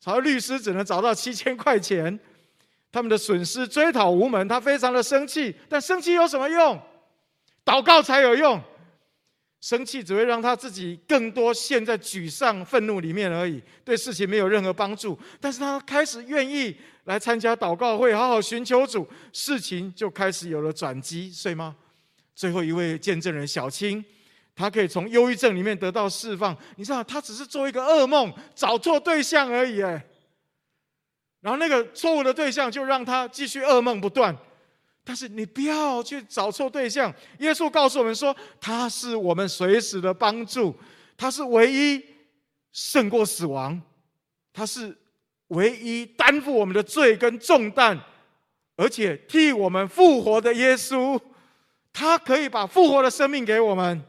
[0.00, 2.18] 找律师只能找到七千块钱，
[2.90, 5.54] 他们的损失追讨无门，他非常的生气。
[5.68, 6.80] 但生气有什么用？
[7.62, 8.58] 祷告才有用。
[9.66, 15.18] 生气只会让他自己更多陷在沮丧、愤怒里面而已，对事情没有任何帮助。
[15.40, 16.76] 但是他开始愿意
[17.06, 21.74] 来参加祷告会，好好寻求主，事情就开始有了转机，对吗？
[22.32, 24.04] 最后一位见证人小青，
[24.54, 26.56] 他可以从忧郁症里面得到释放。
[26.76, 30.06] 你知道，他只是做一个噩梦，找错对象而已，哎。
[31.40, 34.32] 然后那个错误的对象就让他继续噩梦不断。
[35.08, 37.14] 但是你不要去找错对象。
[37.38, 40.74] 耶稣告诉我们说，他是我们随时的帮助，
[41.16, 42.04] 他是唯一
[42.72, 43.80] 胜过死亡，
[44.52, 44.92] 他是
[45.48, 47.96] 唯一担负我们的罪跟重担，
[48.74, 51.16] 而且替我们复活的耶稣，
[51.92, 54.02] 他可以把复活的生命给我们。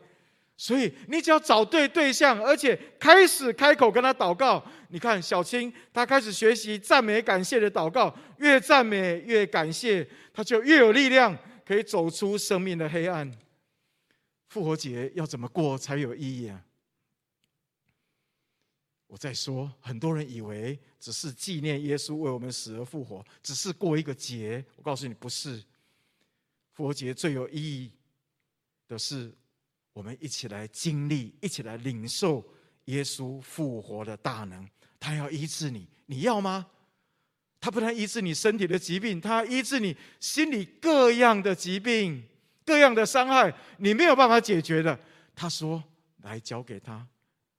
[0.60, 4.63] 所以你只要找对对象，而且开始开口跟他祷告。
[4.89, 13.32] 你看小青，他开始学习赞美感谢的祷告，越赞美越感谢，他就越有力量，可以走出生命的黑暗。
[14.47, 16.63] 复活节要怎么过才有意义啊？
[19.08, 24.63] 我在说，很多人以为只是纪念耶稣为我们死而复活，只是过一个节。
[24.76, 25.63] 我告诉你，不是。
[26.73, 27.91] 复活节最有意义
[28.88, 29.34] 的是。
[29.93, 32.47] 我们一起来经历，一起来领受
[32.86, 34.69] 耶稣复活的大能。
[35.00, 36.67] 他要医治你，你要吗？
[37.60, 42.24] 他不但医治你身体的疾病，他医治你心里各样的疾病、
[42.65, 44.98] 各样的伤害，你没有办法解决的。
[45.36, 45.84] 他说
[46.24, 47.06] ：“来交给他。”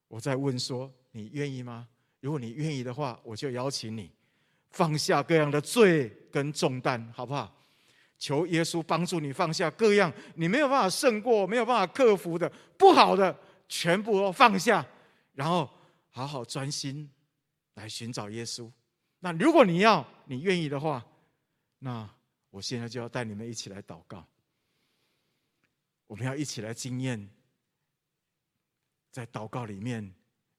[0.09, 1.89] 我在问说：“你愿意吗？”
[2.21, 4.11] 如果你愿意的话，我就邀请你
[4.71, 7.55] 放下各样的罪跟重担，好不好？
[8.19, 13.37] 求耶稣帮助你放下各样你没有办法胜过、没有办法克服的不好的，
[13.69, 14.85] 全部都放下，
[15.35, 15.71] 然后
[16.11, 17.09] 好好专心
[17.75, 18.69] 来寻找耶稣。
[19.21, 21.05] 那如果你要、你愿意的话，
[21.79, 22.09] 那
[22.51, 24.27] 我现在就要带你们一起来祷告。
[26.07, 27.29] 我们要一起来经验，
[29.11, 30.15] 在祷告里面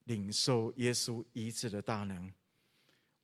[0.06, 2.32] 领受耶稣医治的大能。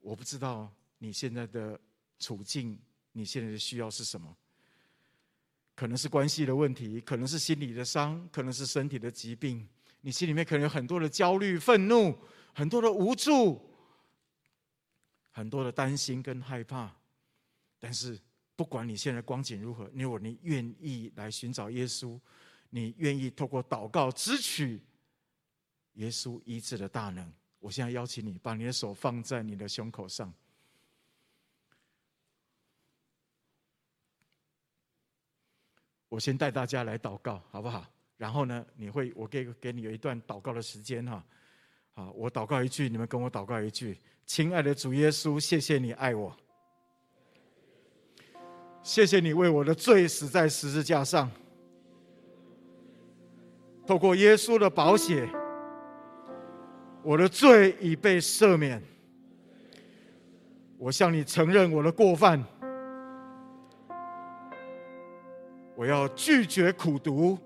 [0.00, 1.80] 我不知道你现在的
[2.18, 2.78] 处境。
[3.12, 4.36] 你现在的需要是什么？
[5.74, 9.66] 可能是关系的问题，可能是心理的伤，可能是身体的疾病。
[10.02, 12.14] 你心里面可能有很多的焦虑、愤怒，
[12.54, 13.58] 很多的无助，
[15.36, 16.90] 很多的担心跟害怕。
[17.78, 18.18] 但是，
[18.56, 22.18] 不管你现在光景如何，如果你愿意来寻找耶稣，
[22.70, 24.80] 你愿意透过祷告支取
[25.92, 30.32] 耶稣医治的大能，我现在邀请你把你的手放在你的胸口上。
[36.08, 37.86] 我先带大家来祷告，好不好？
[38.16, 41.22] 然后呢，你会我给给你有一段祷告的时间哈。
[41.98, 43.98] 好，我祷告一句，你们跟我祷告一句。
[44.26, 46.30] 亲爱的主耶稣，谢谢你爱我，
[48.82, 51.30] 谢谢你为我的罪死在十字架上，
[53.86, 55.26] 透过耶稣的宝血，
[57.02, 58.82] 我的罪已被赦免。
[60.76, 62.44] 我向你承认我的过犯。
[65.74, 67.38] 我要拒绝苦读，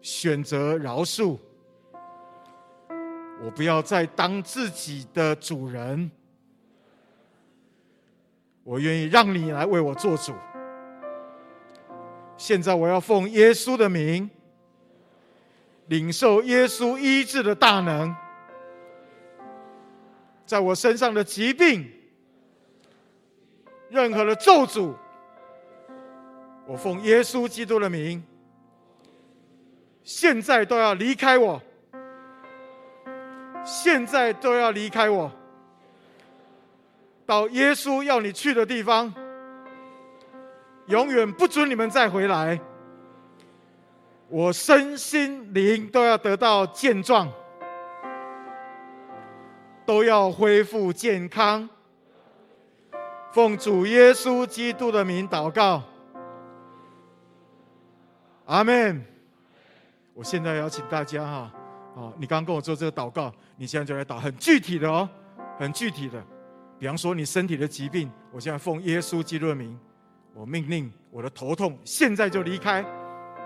[0.00, 1.38] 选择饶恕。
[3.44, 6.10] 我不要再当自己的主人，
[8.62, 10.32] 我愿意让你来为我做主。
[12.36, 14.30] 现在我要奉耶稣的名，
[15.86, 18.14] 领受耶稣医治的大能，
[20.46, 21.90] 在我身上的疾病，
[23.90, 24.94] 任何的咒诅。
[26.64, 28.22] 我奉耶稣基督的名，
[30.04, 31.60] 现在都要离开我，
[33.64, 35.30] 现在都要离开我，
[37.24, 39.12] 到耶稣要你去的地方，
[40.86, 42.60] 永远不准你们再回来。
[44.28, 47.30] 我身心灵都要得到健壮，
[49.84, 51.68] 都要恢复健康。
[53.32, 55.82] 奉主耶稣基督的名祷告。
[58.46, 59.04] 阿门。
[60.14, 61.50] 我现在邀请大家哈，
[61.94, 65.08] 好，你刚刚跟我做这个祷告，你现在就来祷，很具体的哦，
[65.58, 66.22] 很具体的。
[66.78, 69.78] 比方说你身体的疾病，我现在奉耶稣基督的名，
[70.34, 72.82] 我命令我的头痛现在就离开，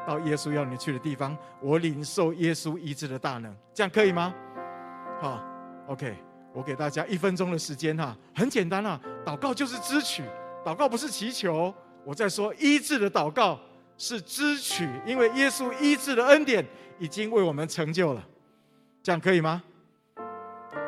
[0.07, 4.33] 到耶稣要你去的地方，我领受耶稣医治的大能，这样可以吗？
[5.21, 5.43] 好
[5.89, 6.15] ，OK，
[6.53, 10.23] 我给大家一分钟的时间哈，很简单啊，祷告就是支取，
[10.65, 13.59] 祷告不是祈求，我在说医治的祷告。
[13.99, 16.63] 是支取，因为耶稣医治的恩典
[16.99, 18.23] 已经为我们成就了，
[19.07, 19.63] 这样可以吗？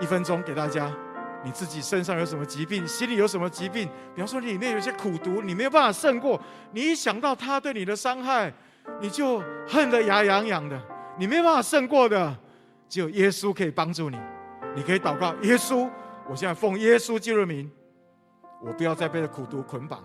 [0.00, 0.92] 一分钟给大家，
[1.44, 3.88] 你自己身上有什么疾病，心里有什么疾病？
[4.12, 6.40] 比方说你里面有些苦毒，你没有办法胜过，
[6.72, 8.52] 你一想到他对你的伤害，
[9.00, 10.76] 你就恨得牙痒痒的，
[11.16, 12.36] 你没有办法胜过的，
[12.88, 14.18] 只有耶稣可以帮助你。
[14.74, 15.88] 你可以祷告，耶稣，
[16.28, 17.70] 我现在奉耶稣基督的名，
[18.60, 20.02] 我不要再被这苦毒捆绑，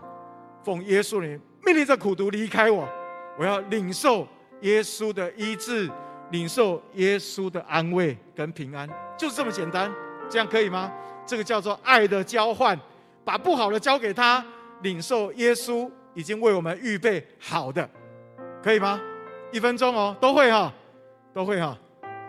[0.63, 1.25] 奉耶稣的
[1.65, 2.87] 命令这苦毒离开我，
[3.39, 4.27] 我要领受
[4.61, 5.89] 耶稣的医治，
[6.33, 9.93] 领受耶稣的安慰跟平安，就是这么简单，
[10.27, 10.91] 这样可以吗？
[11.27, 12.77] 这个叫做爱的交换，
[13.23, 14.43] 把不好的交给他，
[14.81, 17.87] 领受耶稣已经为我们预备好的。
[18.63, 18.99] 可以吗？
[19.51, 20.73] 一分钟哦，都会哈，
[21.35, 21.77] 都会哈。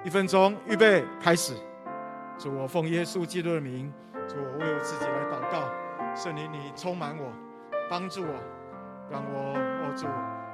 [0.04, 1.54] 一分钟，预备，开始。
[2.36, 3.90] 主，我奉耶稣基督的名，
[4.28, 5.66] 主，我为我自己来祷告。
[6.14, 7.32] 圣灵，你充满我，
[7.88, 8.34] 帮助我，
[9.10, 10.06] 让我哦主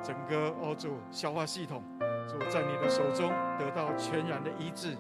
[0.07, 1.83] 整个哦主消化系统，
[2.31, 4.97] 主在你的手中得到全然的医治。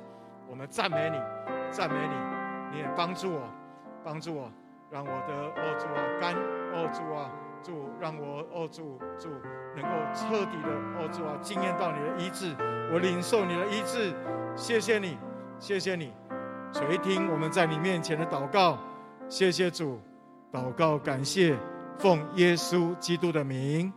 [0.48, 1.16] 我们赞美你，
[1.70, 3.42] 赞美你，你也帮助我，
[4.02, 4.50] 帮助我，
[4.90, 7.30] 让我的哦主啊肝哦主啊。
[7.62, 9.28] 主让我哦主主
[9.76, 12.56] 能够彻底的哦主啊经验到你的医治，
[12.90, 14.14] 我领受你的医治，
[14.56, 15.18] 谢谢你，
[15.58, 16.10] 谢谢你，
[16.72, 18.78] 垂听我们在你面前的祷告，
[19.28, 20.00] 谢谢主，
[20.50, 21.54] 祷告感谢，
[21.98, 23.92] 奉耶稣基督的名，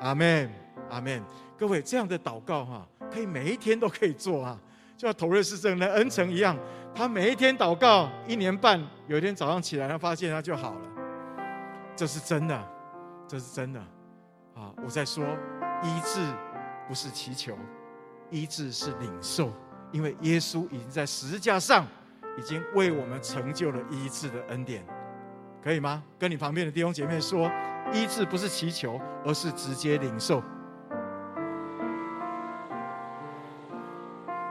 [0.00, 0.48] 阿门，
[0.88, 1.20] 阿门。
[1.58, 4.58] 各位这样的祷告哈，可以每一天都可以做啊，
[4.96, 6.56] 就像头瑞斯正的恩诚一样，
[6.94, 10.80] 他每一天祷告一年半，有一天早上起来他发现他就好了，
[11.96, 12.78] 这是真的。
[13.30, 13.80] 这是真的，
[14.54, 14.72] 啊！
[14.82, 15.22] 我在说，
[15.82, 16.18] 医治
[16.88, 17.54] 不是祈求，
[18.30, 19.52] 医治是领受，
[19.92, 21.86] 因为耶稣已经在十字架上，
[22.38, 24.82] 已经为我们成就了医治的恩典，
[25.62, 26.02] 可以吗？
[26.18, 27.52] 跟你旁边的弟兄姐妹说，
[27.92, 30.42] 医治不是祈求，而是直接领受。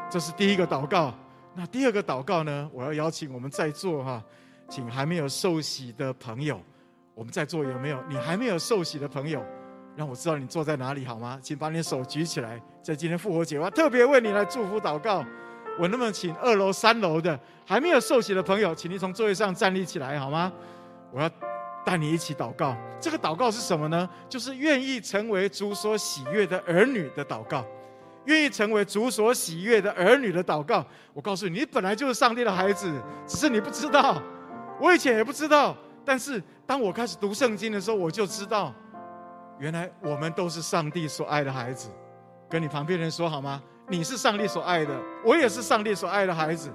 [0.09, 1.13] 这是第一个祷告。
[1.53, 2.69] 那第二个祷告呢？
[2.71, 4.23] 我要邀请我们在座哈，
[4.69, 6.61] 请还没有受洗的朋友。
[7.13, 9.43] 我们在座有没有你还没有受洗的朋友？
[9.95, 11.39] 让我知道你坐在哪里好吗？
[11.41, 12.61] 请把你的手举起来。
[12.83, 15.25] 在今天复活节，我要特别为你来祝福祷告。
[15.79, 20.53] 我那么请二楼、三楼的还没有受洗的朋友，请你从座位上站立起来好吗？
[21.11, 21.29] 我要
[21.83, 22.77] 带你一起祷告。
[23.01, 24.07] 这个祷告是什么呢？
[24.29, 27.65] 就是愿意成为主所喜悦的儿女的祷告。
[28.27, 30.85] 愿意成为主所喜悦的儿女的祷告。
[31.13, 32.89] 我告诉你，你本来就是上帝的孩子，
[33.25, 34.21] 只是你不知道。
[34.79, 35.75] 我以前也不知道。
[36.05, 38.73] 但是当我开始读圣经的时候，我就知道，
[39.59, 41.89] 原来我们都是上帝所爱的孩子。
[42.49, 43.61] 跟你旁边人说好吗？
[43.89, 44.93] 你是上帝所爱的，
[45.25, 46.71] 我也是上帝所爱的孩子。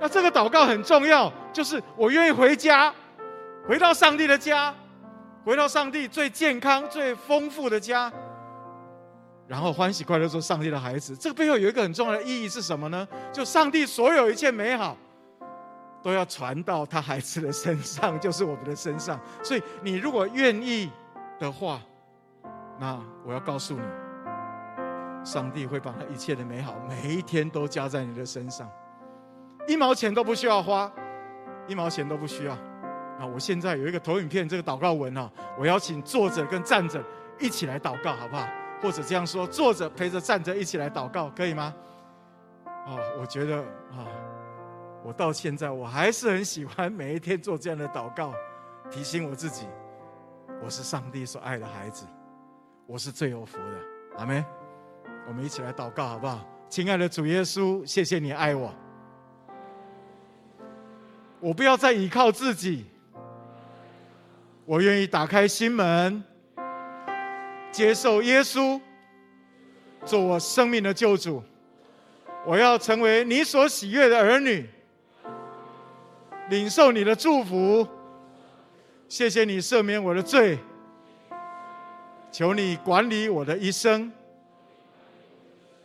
[0.00, 2.92] 那这个祷告很重要，就是我愿意回家，
[3.68, 4.74] 回到上帝的家，
[5.44, 8.12] 回到上帝最健康、最丰富的家，
[9.46, 11.16] 然后欢喜快乐做上帝的孩子。
[11.16, 13.06] 这个背后有一个很重要的意义是什么呢？
[13.32, 14.96] 就上帝所有一切美好。
[16.04, 19.16] 都要传到他孩子的身上，就是我们的身上。
[19.40, 20.90] 所以，你如果愿意
[21.38, 21.80] 的话，
[22.80, 23.82] 那我要告诉你，
[25.24, 28.68] 上帝会把他一切的美好，每一天都加在你的身上，
[29.68, 30.90] 一毛钱都不需要花，
[31.68, 32.58] 一毛钱都不需要。
[33.26, 37.02] 我现在有一个投影片，这个祷告文啊，我邀请坐着跟站着
[37.38, 38.46] 一起来祷告，好不好？
[38.80, 41.74] 或者这样说，坐着陪着站着一起来祷告，可以吗？
[42.64, 43.58] 啊，我觉得
[43.90, 44.06] 啊。
[45.04, 48.32] 我到现在我还是很喜欢每一天做这样的祷告，
[48.88, 49.66] 提醒我自己，
[50.62, 52.06] 我是上帝所爱的孩子，
[52.86, 54.18] 我是最有福的。
[54.18, 54.44] 阿门。
[55.26, 56.46] 我们一起来祷告好不好？
[56.68, 58.72] 亲爱的主耶稣，谢谢你爱我，
[61.40, 62.86] 我不要再依靠自己，
[64.64, 66.22] 我愿意打开心门，
[67.70, 68.80] 接受耶稣
[70.04, 71.42] 做我生命的救主，
[72.46, 74.68] 我要成为你所喜悦的儿女。
[76.48, 77.86] 领受你的祝福，
[79.08, 80.58] 谢谢你赦免我的罪，
[82.30, 84.12] 求你管理我的一生，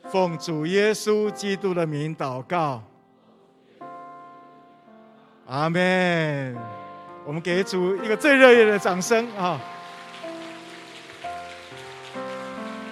[0.10, 2.84] 奉主耶稣基督的名祷告，
[5.46, 6.77] 阿门。
[7.28, 9.60] 我们给主一个最热烈的掌声啊！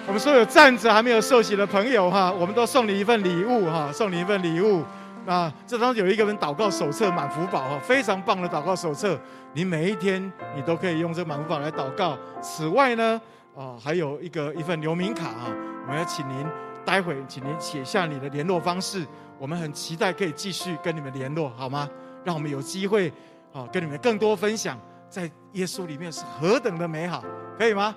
[0.06, 4.84] 我们所有站着还没有受洗的朋友哈，我们都送你一份礼物哈，送你一份礼物。
[5.24, 9.18] 那这当中有一个人祷告手册满福宝哈，非常棒的祷告手册，
[9.54, 12.18] 你每一天你都可以用这满福宝来祷告。
[12.42, 13.18] 此外呢，
[13.56, 15.48] 啊，还有一个一份留名卡啊，
[15.86, 16.46] 我们要请您
[16.84, 19.02] 待会请您写下你的联络方式，
[19.38, 21.88] 我们很期待可以继续跟你们联络，好吗？
[22.22, 23.10] 让我们有机会
[23.56, 24.78] 啊跟你们更多分享，
[25.08, 27.24] 在耶稣里面是何等的美好，
[27.58, 27.96] 可以吗？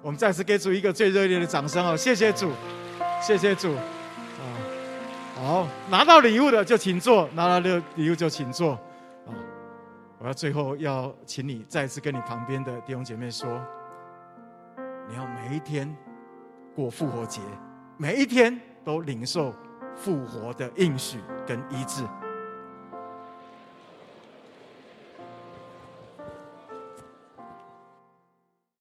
[0.00, 2.52] 我们再次给主一个最热烈的掌声哦，谢谢主，
[3.20, 3.72] 谢谢主。
[3.74, 4.44] 啊
[5.34, 8.74] 好，拿到礼物的就请坐，拿到礼礼物就请坐。
[9.26, 9.34] 啊，
[10.18, 13.60] 我要最后要请你再次跟你旁边的弟兄姐妹说，
[15.08, 15.92] 你要每一天
[16.76, 17.40] 过复活节，
[17.96, 19.52] 每一天都领受
[19.96, 22.04] 复活的应许跟医治。